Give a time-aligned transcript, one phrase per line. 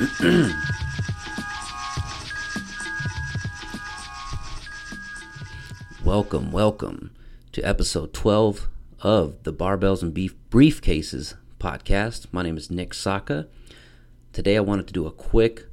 [6.02, 7.10] welcome, welcome
[7.52, 12.28] to episode 12 of the Barbells and Beef Briefcases podcast.
[12.32, 13.46] My name is Nick Saka.
[14.32, 15.66] Today I wanted to do a quick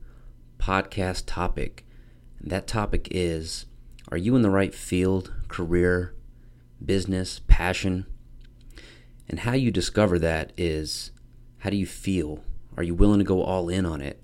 [0.59, 1.85] podcast topic.
[2.41, 3.65] And that topic is
[4.11, 6.13] Are you in the right field, career,
[6.83, 8.05] business, passion?
[9.29, 11.11] And how you discover that is
[11.59, 12.43] how do you feel?
[12.77, 14.21] Are you willing to go all in on it?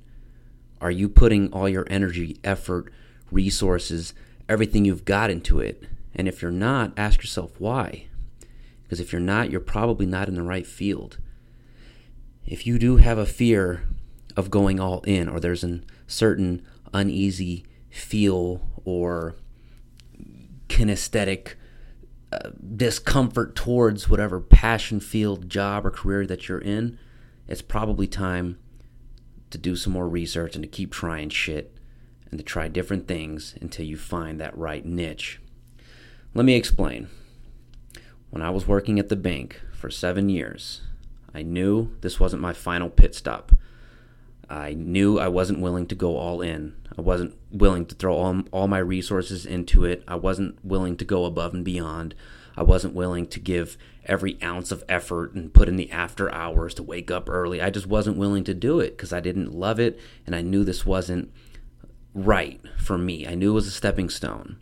[0.80, 2.94] Are you putting all your energy, effort,
[3.31, 4.13] resources,
[4.48, 5.84] everything you've got into it?
[6.13, 8.08] And if you're not, ask yourself why.
[8.84, 11.17] Because if you're not, you're probably not in the right field.
[12.45, 13.88] If you do have a fear
[14.35, 19.35] of going all in, or there's a certain uneasy feel or
[20.67, 21.53] kinesthetic
[22.31, 26.97] uh, discomfort towards whatever passion field, job, or career that you're in,
[27.47, 28.57] it's probably time
[29.49, 31.77] to do some more research and to keep trying shit
[32.30, 35.39] and to try different things until you find that right niche.
[36.33, 37.09] Let me explain.
[38.31, 40.81] When I was working at the bank for seven years,
[41.36, 43.52] I knew this wasn't my final pit stop.
[44.49, 46.75] I knew I wasn't willing to go all in.
[46.97, 50.03] I wasn't willing to throw all, all my resources into it.
[50.08, 52.13] I wasn't willing to go above and beyond.
[52.55, 56.73] I wasn't willing to give every ounce of effort and put in the after hours
[56.75, 57.61] to wake up early.
[57.61, 60.64] I just wasn't willing to do it because I didn't love it and I knew
[60.64, 61.31] this wasn't
[62.14, 63.27] right for me.
[63.27, 64.58] I knew it was a stepping stone.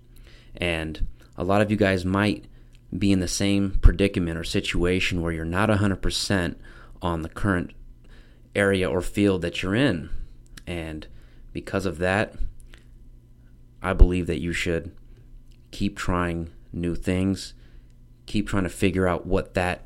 [0.56, 2.46] And a lot of you guys might
[2.98, 6.56] be in the same predicament or situation where you're not 100%
[7.02, 7.72] on the current
[8.56, 10.10] area or field that you're in.
[10.68, 11.08] And
[11.54, 12.36] because of that,
[13.82, 14.92] I believe that you should
[15.72, 17.54] keep trying new things,
[18.26, 19.86] keep trying to figure out what that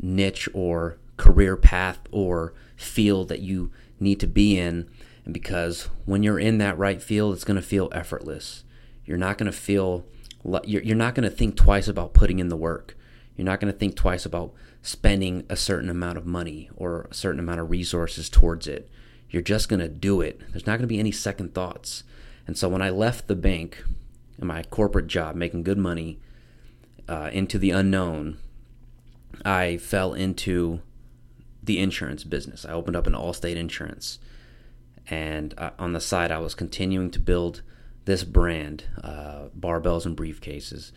[0.00, 4.88] niche or career path or field that you need to be in.
[5.24, 8.64] And because when you're in that right field, it's going to feel effortless.
[9.04, 10.06] You're not going to feel,
[10.64, 12.96] you're not going to think twice about putting in the work.
[13.38, 17.14] You're not going to think twice about spending a certain amount of money or a
[17.14, 18.90] certain amount of resources towards it.
[19.30, 20.40] You're just going to do it.
[20.50, 22.02] There's not going to be any second thoughts.
[22.48, 23.84] And so when I left the bank
[24.38, 26.18] and my corporate job, making good money,
[27.08, 28.38] uh, into the unknown,
[29.44, 30.82] I fell into
[31.62, 32.64] the insurance business.
[32.64, 34.18] I opened up an Allstate insurance.
[35.08, 37.62] And uh, on the side, I was continuing to build
[38.04, 40.90] this brand, uh, barbells and briefcases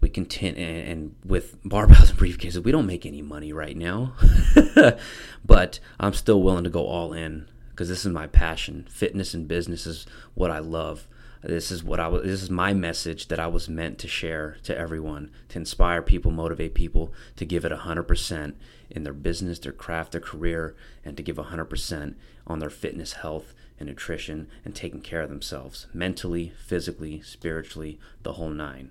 [0.00, 4.14] we continue and with barbells and briefcases we don't make any money right now.
[5.44, 8.86] But i'm still willing to go all in because this is my passion.
[8.90, 11.08] Fitness and business is what i love.
[11.42, 14.58] This is what i was this is my message that i was meant to share
[14.64, 18.54] to everyone to inspire people motivate people to give it 100%
[18.90, 22.14] in their business their craft their career and to give 100%
[22.46, 28.32] on their fitness health and nutrition and taking care of themselves mentally physically spiritually the
[28.32, 28.90] whole nine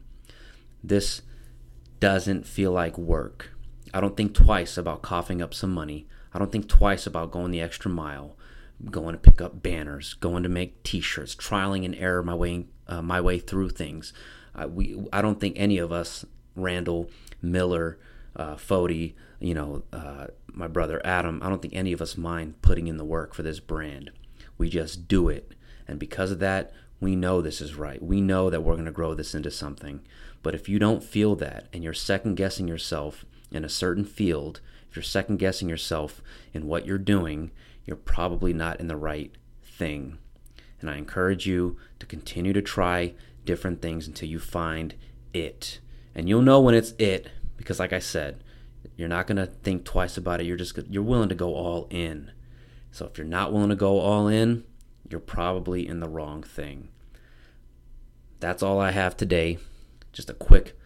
[0.83, 1.21] this
[1.99, 3.51] doesn't feel like work.
[3.93, 6.07] I don't think twice about coughing up some money.
[6.33, 8.37] I don't think twice about going the extra mile,
[8.91, 13.01] going to pick up banners, going to make T-shirts, trialing and error my way uh,
[13.01, 14.13] my way through things.
[14.55, 17.09] Uh, we I don't think any of us, Randall,
[17.41, 17.99] Miller,
[18.35, 21.41] uh, Fody, you know, uh, my brother Adam.
[21.41, 24.11] I don't think any of us mind putting in the work for this brand.
[24.57, 25.53] We just do it,
[25.87, 28.01] and because of that, we know this is right.
[28.01, 30.01] We know that we're going to grow this into something.
[30.41, 34.61] But if you don't feel that and you're second guessing yourself in a certain field,
[34.89, 36.21] if you're second guessing yourself
[36.53, 37.51] in what you're doing,
[37.85, 39.31] you're probably not in the right
[39.63, 40.17] thing.
[40.81, 43.13] And I encourage you to continue to try
[43.45, 44.95] different things until you find
[45.33, 45.79] it.
[46.15, 48.43] And you'll know when it's it because like I said,
[48.95, 50.45] you're not going to think twice about it.
[50.45, 52.31] You're just you're willing to go all in.
[52.91, 54.63] So if you're not willing to go all in,
[55.09, 56.89] you're probably in the wrong thing.
[58.39, 59.57] That's all I have today.
[60.13, 60.77] Just a quick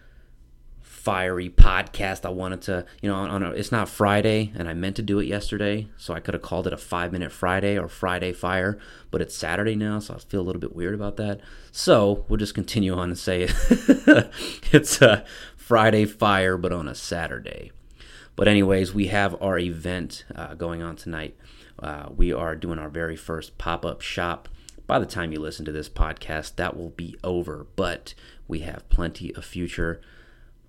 [1.01, 2.25] fiery podcast.
[2.25, 5.19] I wanted to, you know, on a, it's not Friday, and I meant to do
[5.19, 8.77] it yesterday, so I could have called it a five minute Friday or Friday Fire,
[9.09, 11.41] but it's Saturday now, so I feel a little bit weird about that.
[11.71, 13.43] So we'll just continue on and say
[14.71, 15.25] it's a
[15.57, 17.71] Friday Fire, but on a Saturday.
[18.35, 21.35] But anyways, we have our event uh, going on tonight.
[21.77, 24.49] Uh, we are doing our very first pop up shop.
[24.87, 28.13] By the time you listen to this podcast, that will be over, but
[28.47, 30.01] we have plenty of future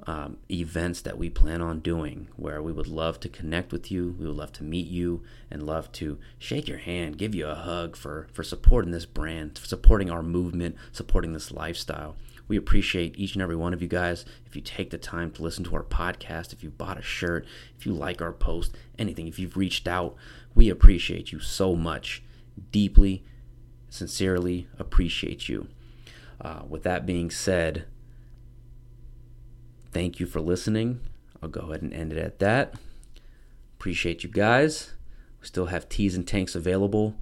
[0.06, 4.16] um, events that we plan on doing where we would love to connect with you.
[4.18, 7.54] We would love to meet you and love to shake your hand, give you a
[7.54, 12.16] hug for, for supporting this brand, supporting our movement, supporting this lifestyle.
[12.48, 14.24] We appreciate each and every one of you guys.
[14.44, 17.46] If you take the time to listen to our podcast, if you bought a shirt,
[17.78, 20.16] if you like our post, anything, if you've reached out,
[20.54, 22.22] we appreciate you so much.
[22.70, 23.24] deeply,
[23.88, 25.68] sincerely appreciate you.
[26.40, 27.86] Uh, with that being said,
[29.92, 31.00] thank you for listening.
[31.42, 32.74] I'll go ahead and end it at that.
[33.78, 34.92] Appreciate you guys.
[35.40, 37.16] We still have tees and tanks available.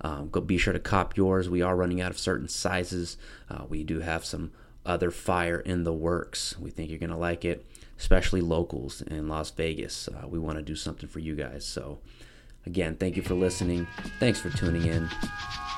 [0.00, 1.48] Um, go be sure to cop yours.
[1.48, 3.16] We are running out of certain sizes.
[3.50, 4.52] Uh, we do have some
[4.86, 6.56] other fire in the works.
[6.58, 7.66] We think you're gonna like it,
[7.98, 10.08] especially locals in Las Vegas.
[10.08, 11.64] Uh, we want to do something for you guys.
[11.64, 11.98] So,
[12.64, 13.86] again, thank you for listening.
[14.20, 15.08] Thanks for tuning in.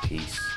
[0.04, 0.49] Peace.